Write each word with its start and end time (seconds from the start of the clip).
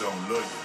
don't 0.00 0.30
love 0.30 0.52
you. 0.56 0.61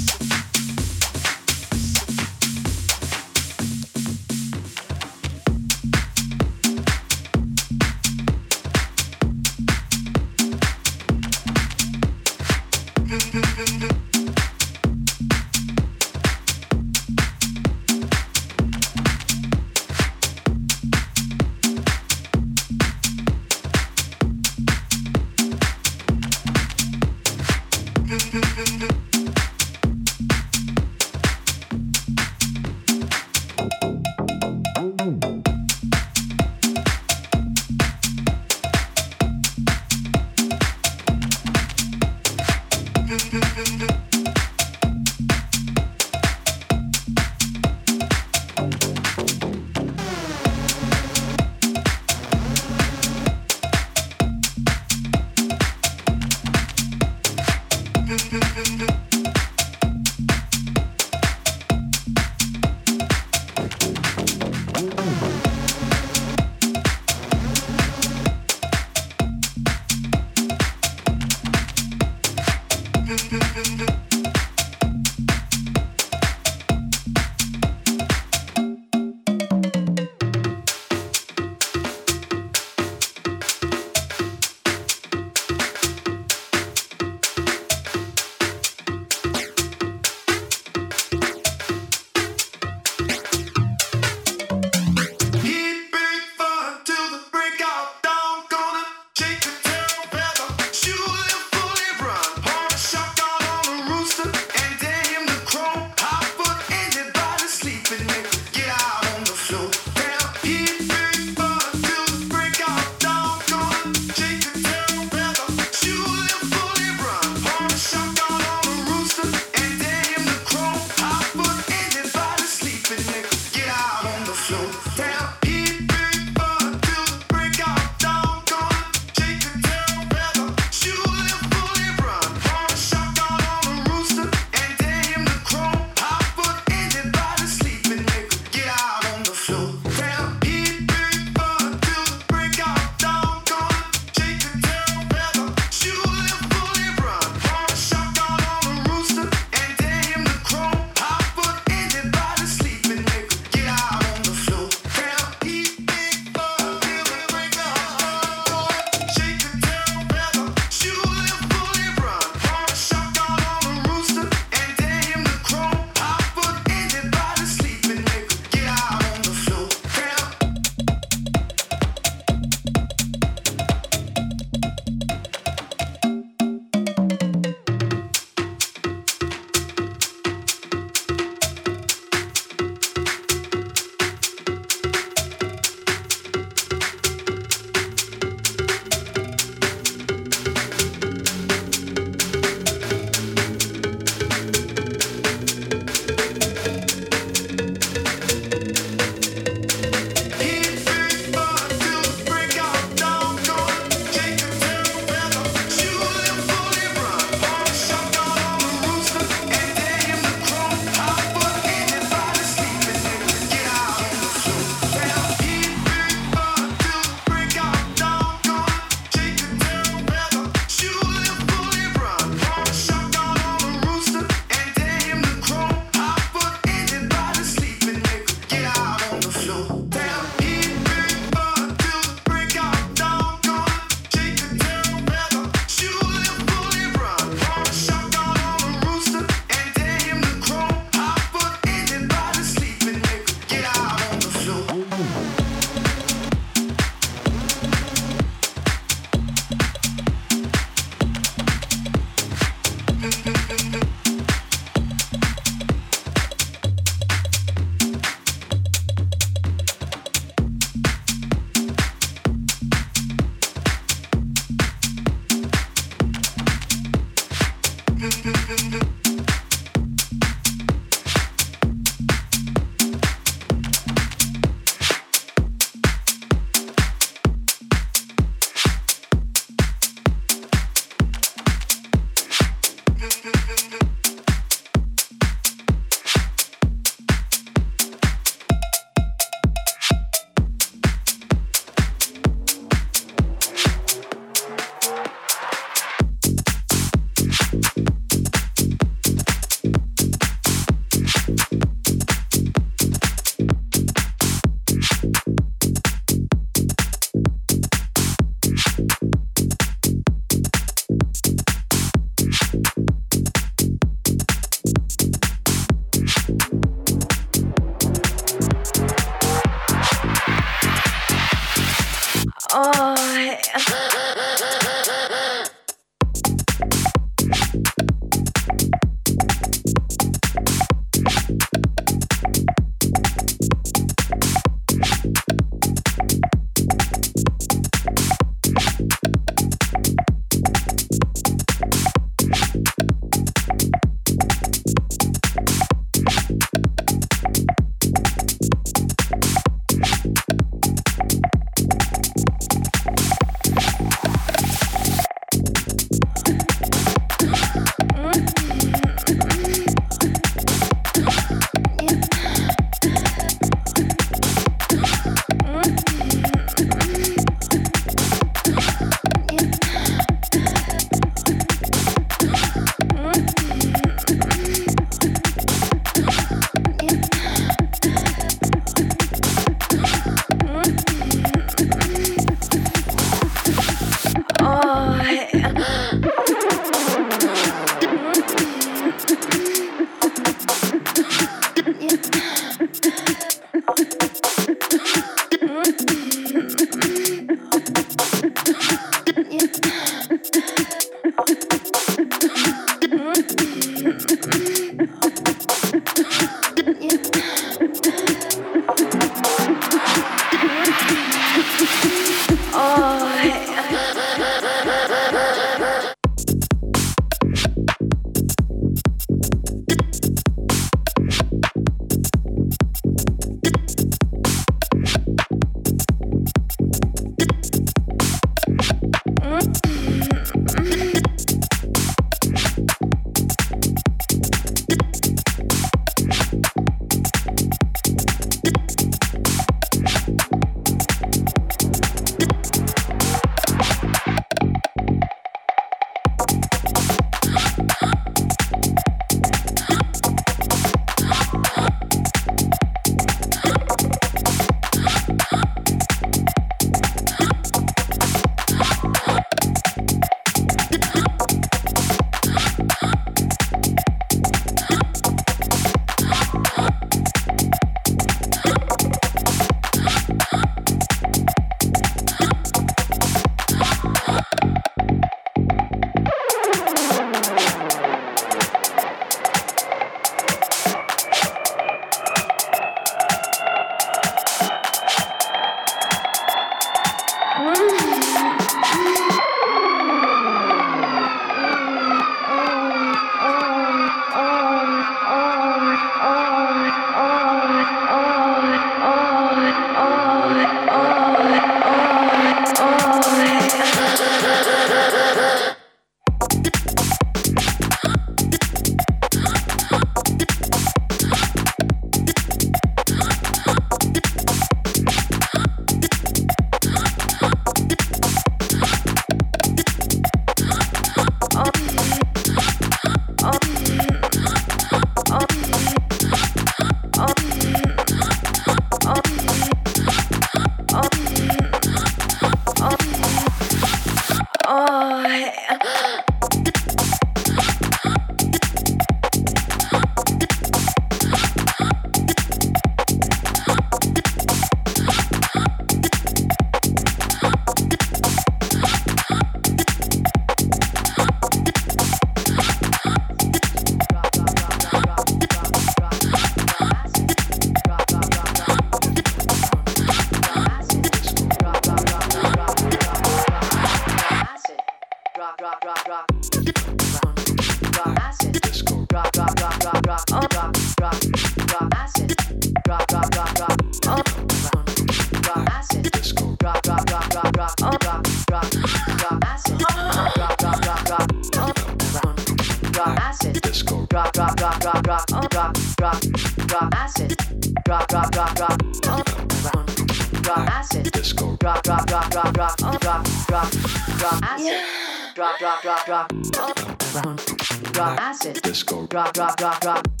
rock, 595.91 596.09
rock, 596.37 597.77
rock, 597.77 597.99
acid, 597.99 598.41
disco, 598.43 598.87
rock, 598.93 599.17
rock, 599.17 599.41
rock, 599.41 599.63
rock. 599.65 600.00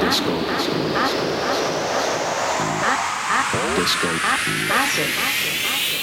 Disco. 0.00 0.32
Disco. 3.76 4.08
Acid. 4.70 5.10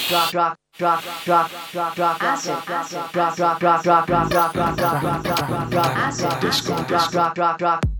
Drop, 0.08 0.30
drop. 0.32 0.58
Drop, 0.76 1.04
drop, 1.24 1.50
drop, 1.70 1.94
drop, 1.94 2.20
acid, 2.20 2.56
acid, 2.66 2.98
drop, 3.12 3.36
drop, 3.36 3.60
drop, 3.60 3.84
drop, 3.84 4.08
drop, 4.08 4.28
drop, 4.28 4.52
drop, 4.52 4.76
drop, 4.76 5.22
drop, 5.22 5.70
drop, 5.70 5.96
acid, 5.96 6.40
disco, 6.40 6.82
drop, 6.82 7.12
drop, 7.12 7.34
drop, 7.36 7.58
drop. 7.58 7.93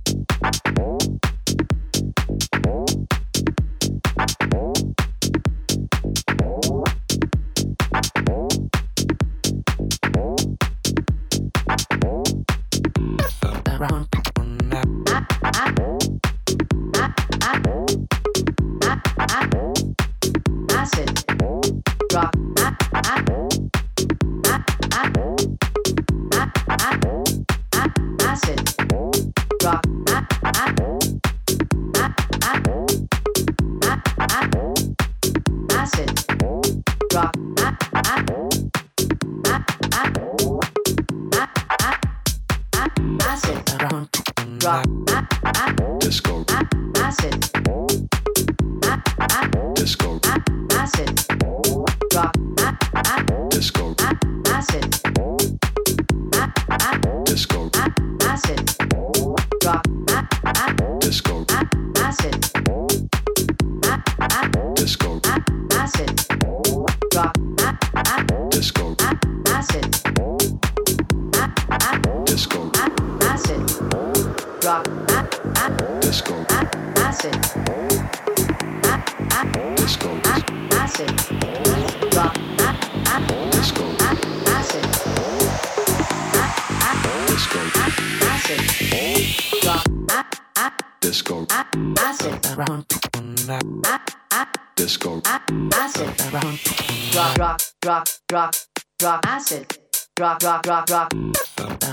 rock, 100.67 100.89
rock, 100.91 101.13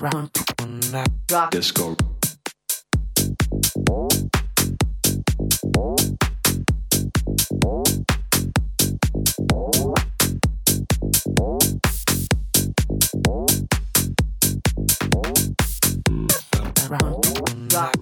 rock, 0.01 0.29
rock, 0.93 1.07
rock, 1.31 1.51
disco. 1.51 1.95
Rock. 17.73 18.00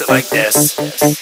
It 0.00 0.08
like 0.08 0.28
this, 0.30 1.19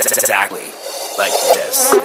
exactly 0.00 0.72
like 1.18 1.32
this. 1.54 2.01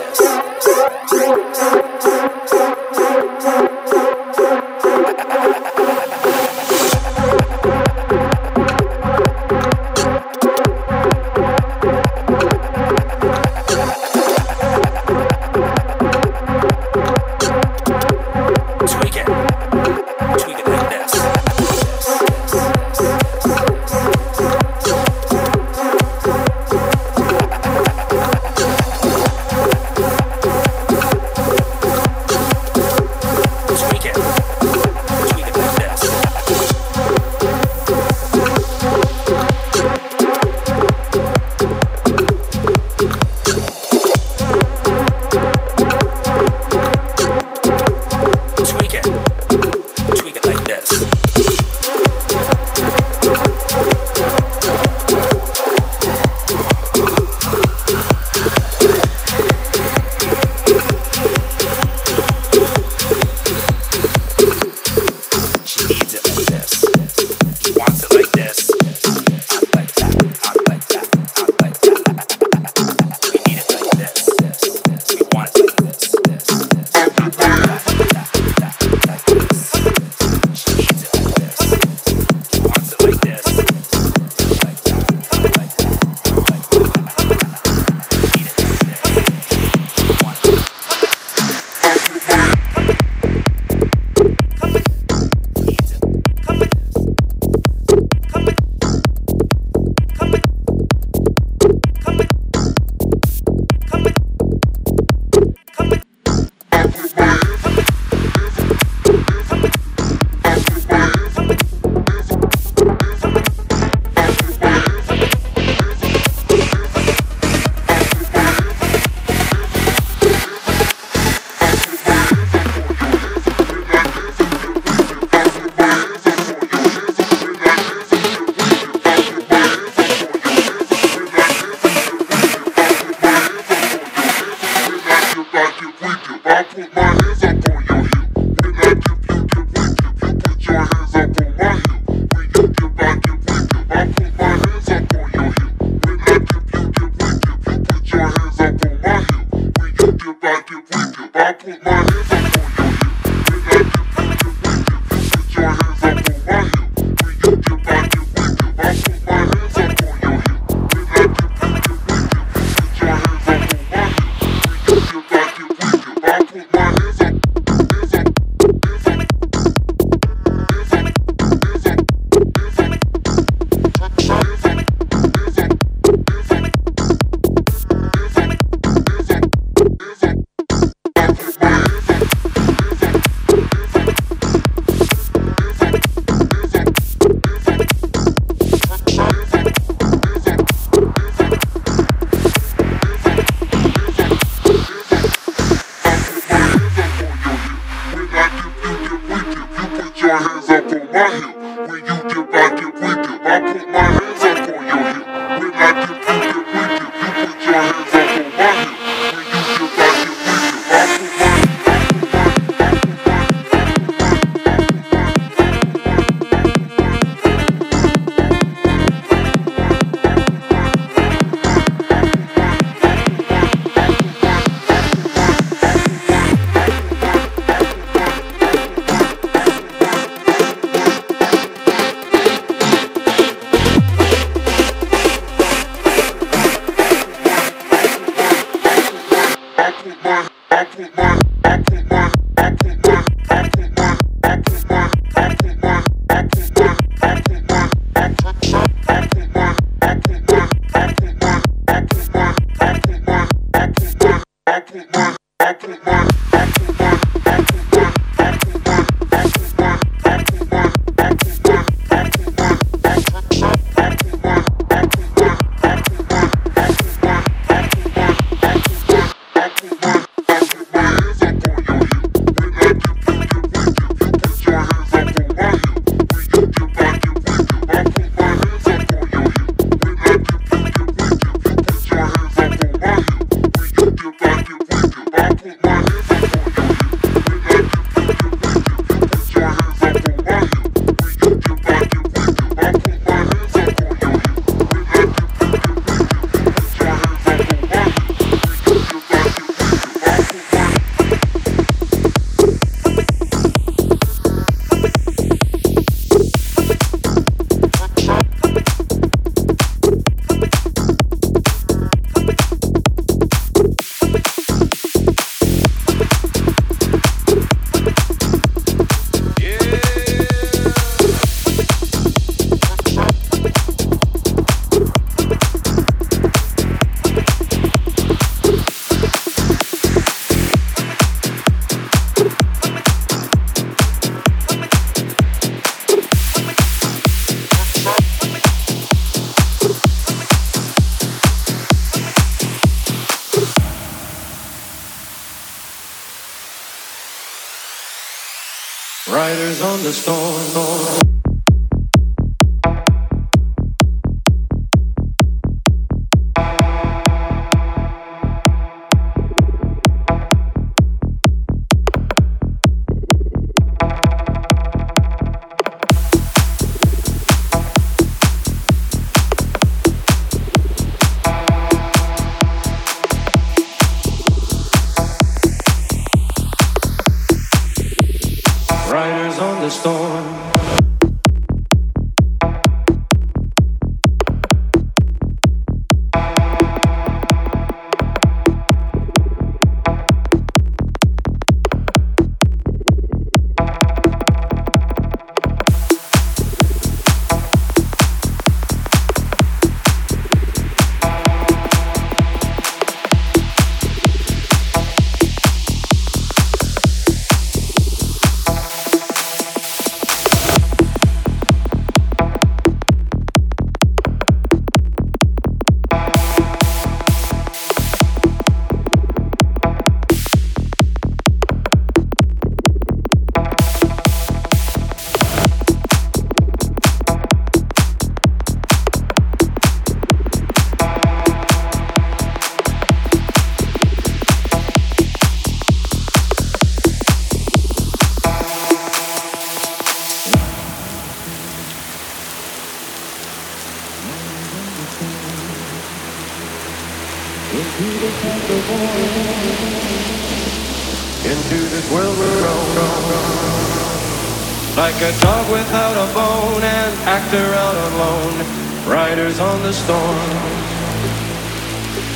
Riders 459.38 459.60
on 459.60 459.84
the 459.84 459.94
storm. 459.94 460.50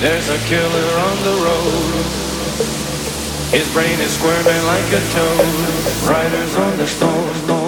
There's 0.02 0.30
a 0.30 0.38
killer 0.45 0.99
on 0.99 1.18
the 1.24 1.36
road. 1.43 2.06
His 3.49 3.68
brain 3.74 3.99
is 3.99 4.12
squirming 4.12 4.64
like 4.68 4.86
a 4.93 5.02
toad. 5.10 6.08
Riders 6.08 6.56
on 6.58 6.78
the 6.78 6.86
storm. 6.86 7.61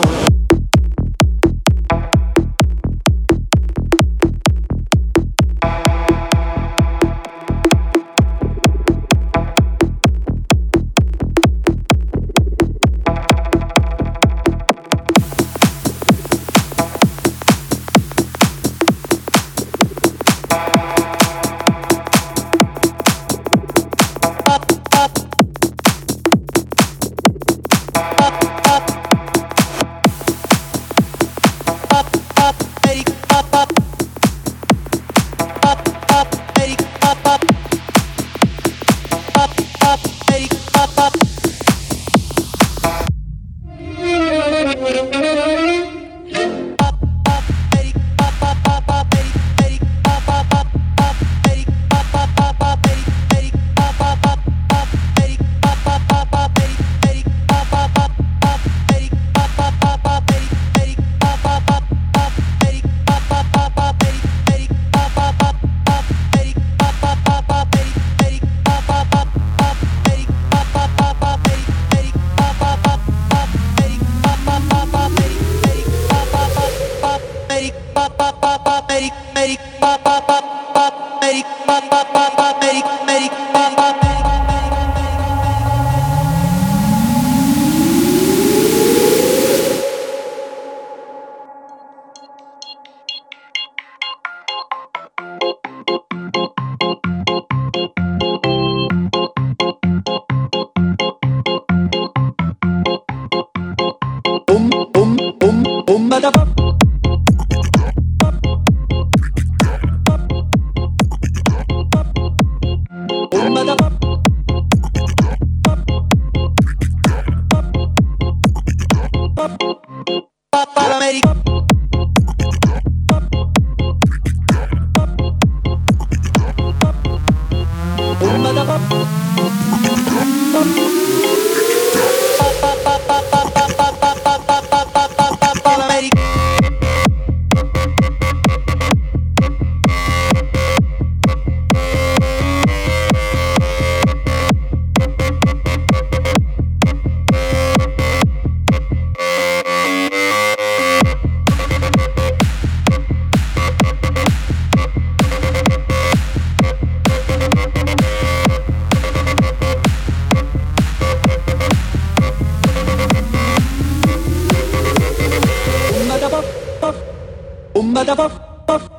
Storm. 168.14 168.94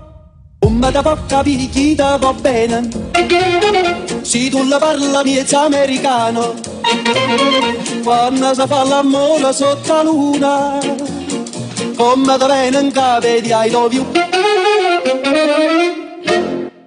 capire 1.26 1.68
chi 1.68 1.94
va 1.94 2.32
bene. 2.32 2.88
Se 4.22 4.48
tu 4.50 4.62
la 4.68 4.78
parla 4.78 5.22
miezza 5.22 5.62
americano, 5.62 6.54
Quando 8.02 8.54
si 8.54 8.66
fa 8.66 8.84
l'amore 8.84 9.52
sotto 9.52 9.92
la 9.92 10.02
luna, 10.02 10.78
come 11.96 12.36
da 12.36 12.46
bene 12.46 12.80
in 12.80 12.92
cave 12.92 13.40
di 13.40 13.50
I 13.50 13.70
love 13.70 13.94
you. 13.94 14.04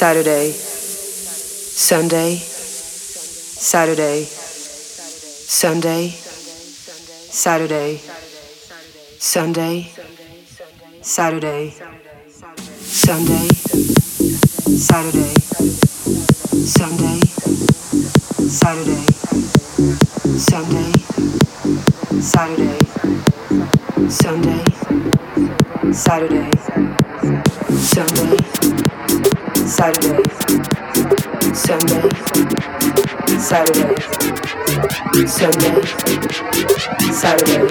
Saturday, 0.00 0.48
Sunday, 0.50 2.36
Saturday, 2.36 4.24
Sunday, 4.24 6.08
Saturday, 7.28 8.00
Sunday, 9.18 9.92
Saturday, 11.02 11.74
Sunday, 12.80 13.50
Saturday, 14.72 15.34
Sunday, 16.64 17.20
Saturday, 18.48 19.04
Sunday, 20.48 20.92
Saturday, 22.22 22.78
Sunday, 24.08 24.64
Saturday, 25.92 26.50
Sunday. 27.76 28.79
Saturday, 29.70 30.22
Sunday, 31.54 32.08
Saturday, 33.38 33.94
Sunday, 35.26 35.82
Saturday, 37.12 37.70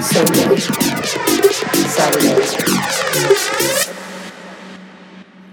Sunday, 0.00 0.56
Saturday, 1.92 2.38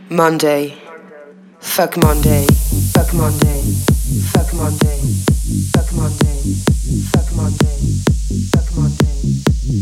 Monday, 0.09 0.77
fuck 1.59 1.97
Monday, 1.97 2.47
fuck 2.93 3.13
Monday, 3.13 3.61
fuck 4.31 4.53
Monday, 4.53 4.99
fuck 5.73 5.91
Monday, 5.93 6.39
fuck 7.11 7.31
Monday, 7.35 7.75
fuck 8.53 8.69
Monday, 8.73 9.19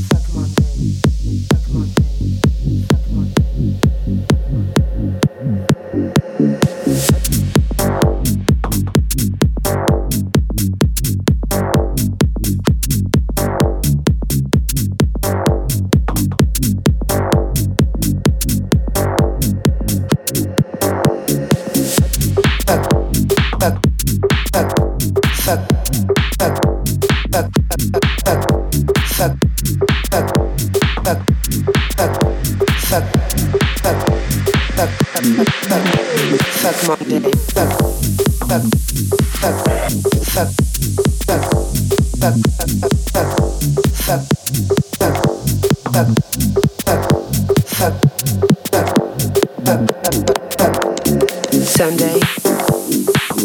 fuck 0.09 0.25
Monday, 0.33 0.97
fuck 1.47 1.69
Monday, 1.69 2.06
Sunday. 51.77 52.19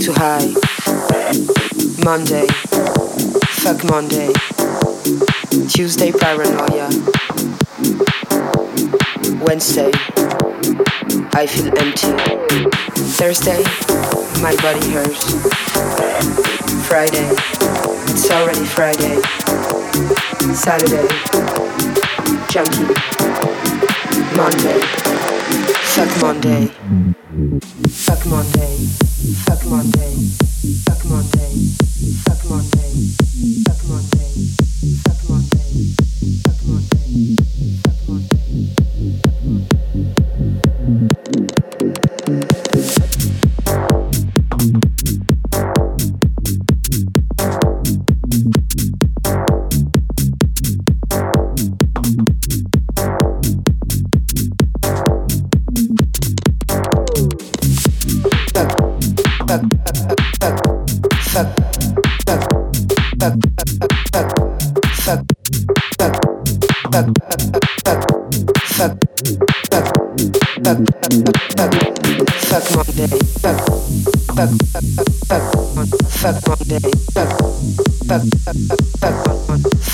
Too 0.00 0.12
high. 0.12 0.46
Monday. 2.04 2.46
Fuck 3.58 3.84
Monday. 3.84 4.32
Tuesday 5.68 6.12
paranoia. 6.12 6.88
Wednesday. 9.44 10.41
I 11.34 11.46
feel 11.46 11.66
empty. 11.78 12.12
Thursday, 13.16 13.62
my 14.42 14.54
body 14.60 14.90
hurts. 14.90 15.32
Friday, 16.86 17.28
it's 18.10 18.30
already 18.30 18.64
Friday. 18.64 19.20
Saturday, 20.52 21.08
junkie. 22.50 22.92
Monday, 24.36 24.80
fuck 25.94 26.20
Monday. 26.20 26.66
Fuck 27.88 28.26
Monday. 28.26 28.76
Fuck 29.46 29.64
Monday. 29.66 30.51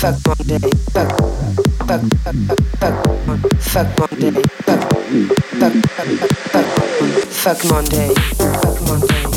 Fuck. 0.09 0.39
Monday. 0.39 0.57
Fuck. 0.91 1.11
Fuck. 1.85 2.01
Fuck. 3.59 3.99
Monday. 3.99 4.41
Fuck. 4.65 4.81
Fuck. 6.51 6.65
Fuck 7.29 7.65
Monday. 7.65 8.13
Fuck 8.15 8.81
Monday. 8.87 9.28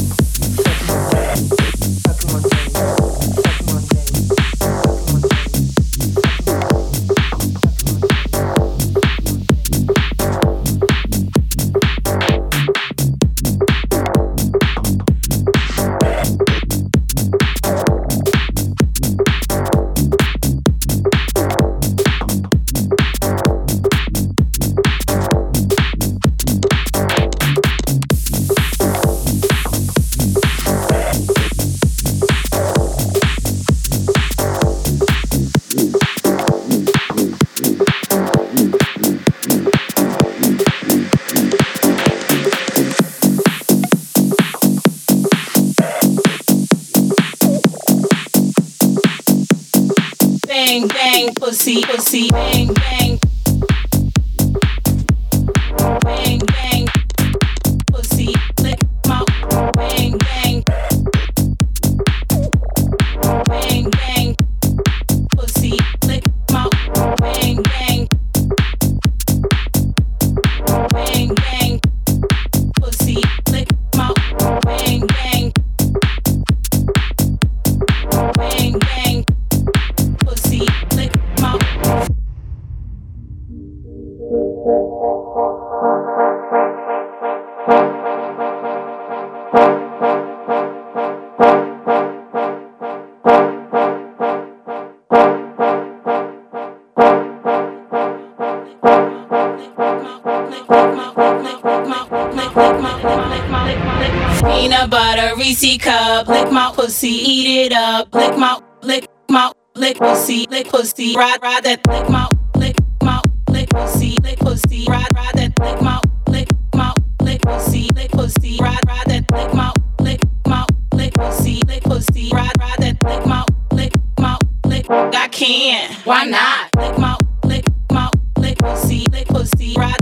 Pussy, 111.03 111.17
ride, 111.17 111.43
ride 111.43 111.65
that, 111.65 111.81
lick 111.89 112.09
my, 112.09 112.29
lick 112.57 112.77
my, 113.03 113.21
lick 113.49 113.69
pussy, 113.71 114.17
lick 114.23 114.39
pussy, 114.39 114.87
ride, 114.89 115.09
ride 115.15 115.35
that, 115.35 115.59
lick 115.59 115.81
my, 115.83 116.01
lick 116.29 116.49
my, 116.75 116.95
lick 117.21 117.43
pussy, 117.43 117.89
lick 117.95 118.11
pussy, 118.13 118.59
ride, 118.61 118.79
ride 118.87 119.07
that, 119.07 119.25
lick 119.33 119.55
my, 119.55 119.73
lick 120.01 120.21
my, 120.47 120.65
lick 120.95 121.15
pussy, 121.15 121.61
lick 121.67 121.83
pussy, 121.83 122.31
ride, 122.33 122.53
ride 122.59 122.79
that, 122.79 123.03
lick 123.03 123.27
my, 123.27 123.45
lick 123.73 123.93
my, 124.19 124.39
lick. 124.67 124.89
I 124.91 125.29
can't. 125.29 125.93
Why 126.07 126.25
not? 126.25 126.71
Lick 126.77 126.99
my, 126.99 127.19
lick 127.45 127.65
my, 127.91 128.11
lick 128.39 128.59
pussy, 128.59 129.05
lick 129.11 129.27
pussy, 129.27 129.75
ride, 129.77 130.02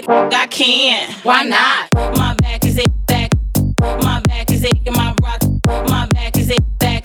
my. 0.00 0.28
I 0.32 0.46
can't. 0.46 1.12
Why 1.24 1.42
not? 1.44 1.88
My 2.16 2.34
back 2.40 2.64
is 2.64 2.78
a 2.78 2.84
back. 3.06 3.30
My 3.80 4.20
back 4.20 4.50
is 4.50 4.64
aching, 4.64 4.92
my 4.94 5.14
bra. 5.14 5.36
My 5.66 6.06
back 6.06 6.36
is 6.38 6.50
a 6.50 6.56
back. 6.78 7.04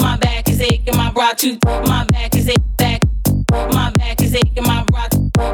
My 0.00 0.16
back 0.16 0.48
is 0.48 0.60
aching, 0.60 0.96
my 0.96 1.12
bra 1.12 1.32
too. 1.32 1.58
My 1.64 2.04
back 2.10 2.34
is 2.34 2.48
a 2.48 2.54
back. 2.76 3.02
My 3.52 3.90
back 3.92 4.20
is 4.20 4.34
aching, 4.34 4.64
my 4.64 4.84
bra. 4.84 5.06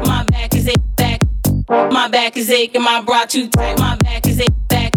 My 0.05 0.23
back 0.25 0.55
is 0.55 0.67
a 0.67 0.73
back. 0.95 1.21
My 1.69 2.07
back 2.07 2.37
is 2.37 2.49
aching, 2.49 2.81
my 2.81 3.01
bra 3.01 3.25
too 3.25 3.47
tight. 3.49 3.77
My 3.79 3.95
back 3.97 4.25
is 4.25 4.39
a 4.39 4.45
back. 4.67 4.93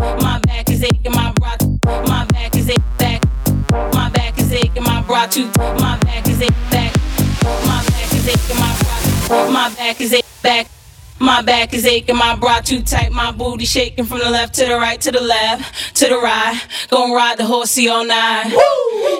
My 0.00 0.40
back 0.40 0.70
is 0.70 0.82
aching, 0.82 1.12
my 1.12 1.32
bra. 1.32 1.56
My 2.06 2.24
back 2.26 2.56
is 2.56 2.68
a 2.68 2.76
back. 2.98 3.22
My 3.94 4.10
back 4.10 4.38
is 4.38 4.52
aching, 4.52 4.82
my 4.82 5.02
bra 5.02 5.26
too. 5.26 5.50
My 5.56 5.98
back 6.02 6.26
is 6.26 6.42
a 6.42 6.50
back. 6.70 6.94
My 7.66 7.84
back 7.86 8.12
is 8.12 8.28
aching, 8.28 8.58
my 8.58 8.76
bra. 9.28 9.50
My 9.50 9.74
back 9.76 10.00
is 10.00 10.14
a 10.14 10.22
back. 10.42 10.66
My 11.22 11.40
back 11.40 11.72
is 11.72 11.86
aching, 11.86 12.16
my 12.16 12.34
bra 12.34 12.58
too 12.58 12.82
tight, 12.82 13.12
my 13.12 13.30
booty 13.30 13.64
shaking 13.64 14.06
from 14.06 14.18
the 14.18 14.28
left 14.28 14.54
to 14.54 14.64
the 14.64 14.74
right, 14.74 15.00
to 15.02 15.12
the 15.12 15.20
left, 15.20 15.94
to 15.98 16.08
the 16.08 16.18
right. 16.18 16.60
Gonna 16.90 17.14
ride 17.14 17.38
the 17.38 17.44
horsey 17.44 17.88
all 17.88 18.04
night. 18.04 18.50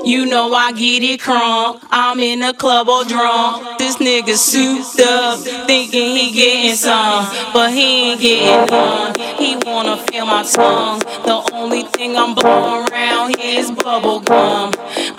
You 0.04 0.26
know 0.26 0.52
I 0.52 0.72
get 0.72 1.04
it 1.04 1.20
crunk. 1.20 1.80
I'm 1.92 2.18
in 2.18 2.40
the 2.40 2.54
club 2.54 2.88
all 2.88 3.04
drunk. 3.04 3.78
This 3.78 3.98
nigga 3.98 4.34
souped 4.34 4.98
up, 4.98 5.38
thinking 5.68 6.16
he 6.16 6.32
getting 6.32 6.74
some, 6.74 7.24
but 7.52 7.70
he 7.70 8.10
ain't 8.10 8.20
getting 8.20 8.66
none. 8.66 9.14
He 9.38 9.56
wanna 9.64 9.96
feel 9.96 10.26
my 10.26 10.42
tongue. 10.42 10.98
The 10.98 11.48
only 11.52 11.84
thing 11.84 12.16
I'm 12.16 12.34
blowing 12.34 12.90
around 12.90 13.36
here 13.38 13.60
is 13.60 13.70
bubble 13.70 14.18
gum. 14.18 14.72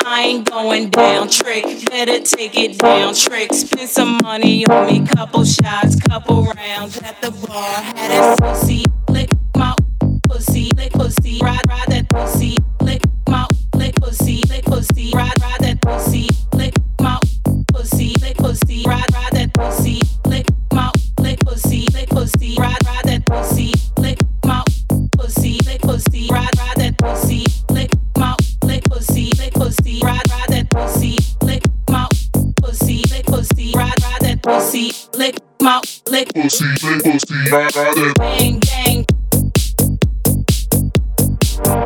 I 0.05 0.23
ain't 0.25 0.51
going 0.51 0.89
down, 0.89 1.29
trick. 1.29 1.63
Better 1.89 2.19
take 2.19 2.57
it 2.57 2.77
down, 2.77 3.13
trick. 3.15 3.53
Spend 3.53 3.89
some 3.89 4.19
money 4.21 4.65
on 4.67 4.87
me, 4.87 5.07
couple 5.07 5.45
shots, 5.45 5.97
couple 6.01 6.43
rounds 6.43 6.72
at 6.73 7.21
the 7.21 7.29
bar. 7.47 7.81
Had 7.81 8.09
that 8.09 8.39
pussy, 8.39 8.83
lick 9.09 9.29
my 9.55 9.75
pussy, 10.27 10.71
lick 10.75 10.91
pussy, 10.91 11.39
ride, 11.43 11.61
ride 11.67 11.85
that 11.89 12.09
pussy, 12.09 12.57
lick 12.81 13.03
my, 13.29 13.47
lick 13.75 13.95
pussy, 13.97 14.41
lick 14.49 14.65
pussy, 14.65 15.11
ride, 15.13 15.39
ride 15.39 15.59
that 15.59 15.79
pussy, 15.83 16.29
lick 16.53 16.73
my 16.99 17.19
pussy, 17.71 18.15
lick 18.21 18.37
pussy, 18.37 18.83
ride, 18.87 19.05
ride 19.13 19.33
that 19.33 19.53
pussy, 19.53 20.01
lick 20.25 20.47
my, 20.73 20.91
lick 21.19 21.39
pussy, 21.41 21.85
lick 21.93 22.09
pussy, 22.09 22.55
ride, 22.57 22.83
ride 22.85 23.03
that 23.03 23.23
pussy, 23.27 23.71
lick 23.99 24.17
my 24.43 24.63
pussy, 25.11 25.59
lick 25.65 25.81
pussy, 25.81 26.27
ride, 26.31 26.49
ride 26.57 26.77
that 26.77 26.97
pussy, 26.97 27.45
lick 27.69 27.91
my, 28.17 28.35
lick 28.63 28.83
pussy, 28.85 29.29
lick 29.37 29.53
pussy, 29.53 29.99
ride, 30.03 30.27
ride 30.31 30.42
pussy, 32.73 33.03
lick 33.11 33.25
pussy, 33.25 33.71
ride, 33.75 33.93
ride 34.01 34.21
that 34.21 34.41
pussy, 34.41 34.91
lick 35.15 35.37
my, 35.61 35.81
lick 36.09 36.33
Pussy, 36.33 36.65
lick 36.65 37.03
pussy, 37.03 37.51
ride, 37.51 37.75
ride 37.75 37.95
that. 37.95 38.15
bang 38.17 38.59
bang. 38.59 39.05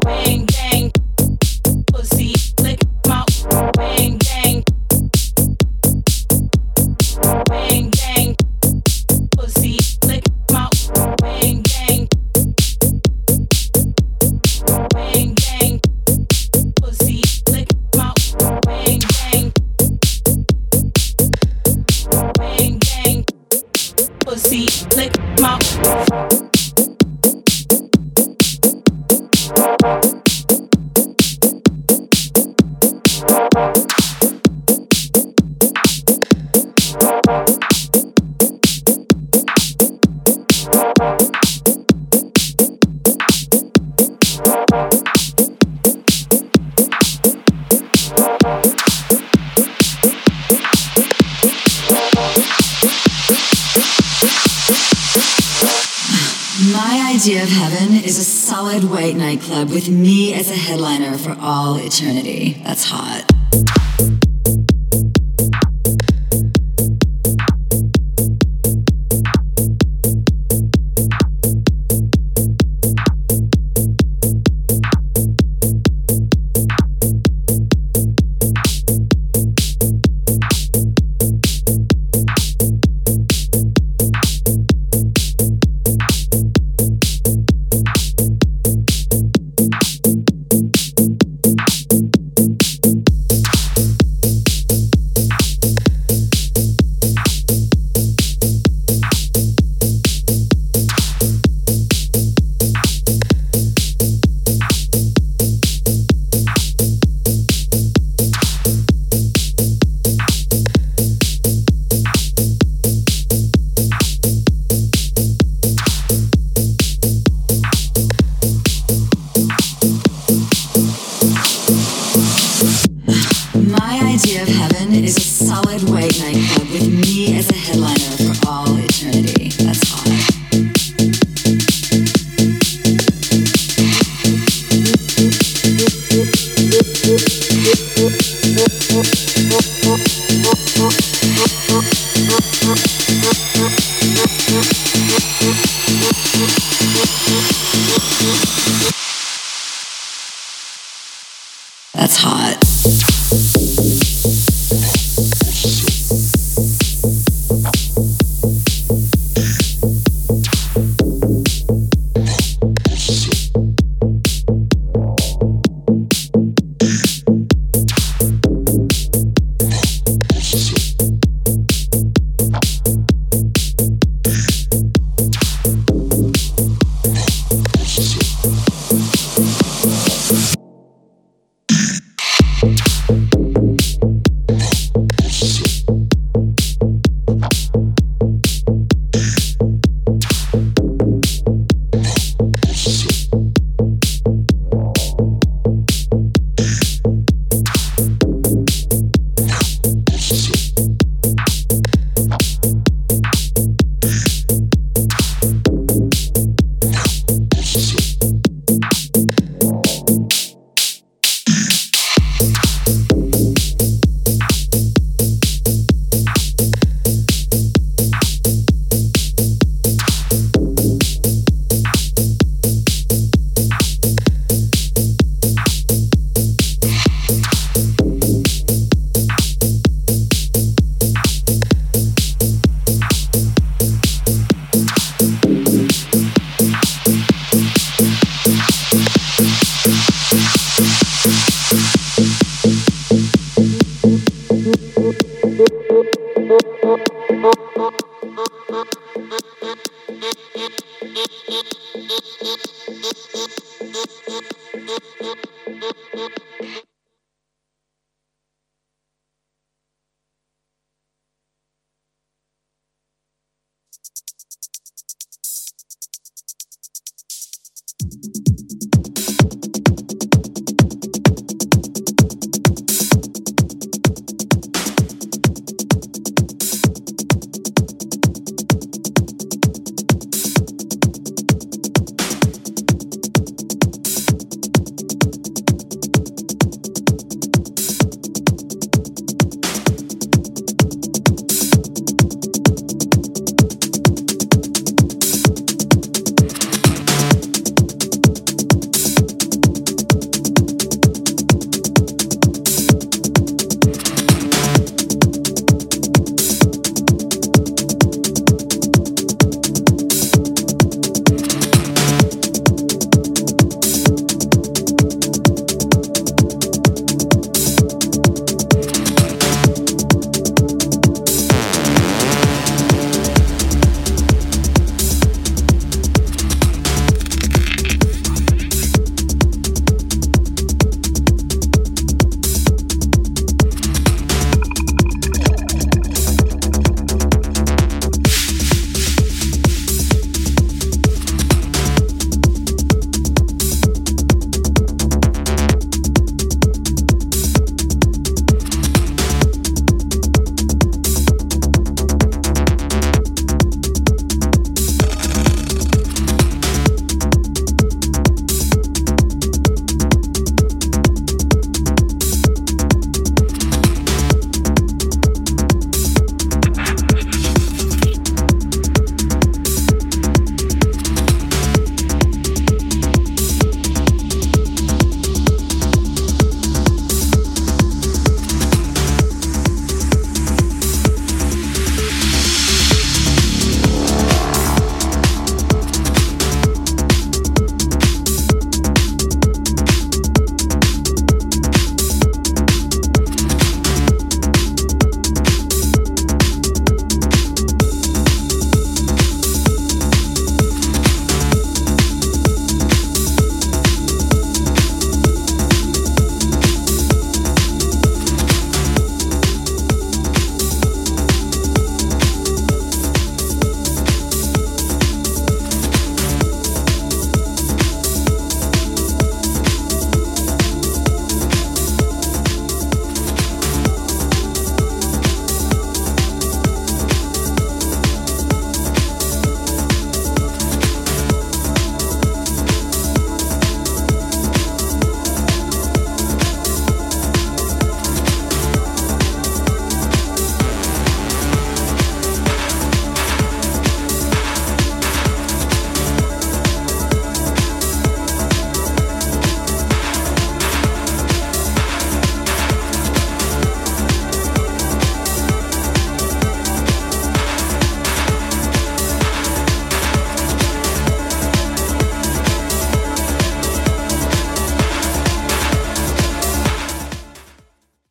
Bang 0.04 0.47
mouth. 25.88 26.37
Idea 57.28 57.44
of 57.44 57.50
heaven 57.50 57.94
is 58.06 58.18
a 58.18 58.24
solid 58.24 58.86
white 58.86 59.14
nightclub 59.18 59.70
with 59.70 59.90
me 59.90 60.34
as 60.34 60.50
a 60.50 60.56
headliner 60.56 61.18
for 61.18 61.36
all 61.42 61.76
eternity. 61.78 62.54
That's 62.64 62.86
hot. 62.86 63.87